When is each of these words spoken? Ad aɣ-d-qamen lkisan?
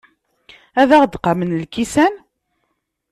Ad 0.81 0.89
aɣ-d-qamen 0.97 1.51
lkisan? 1.63 2.13